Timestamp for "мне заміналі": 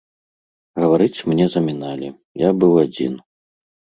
1.33-2.09